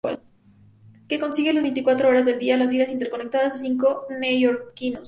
[1.07, 4.99] Que sigue las veinticuatro horas del día, las vidas interconectadas de cinco neoyorquinos.